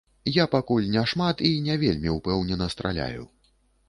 [0.35, 3.27] Я пакуль не шмат і не вельмі ўпэўнена страляю.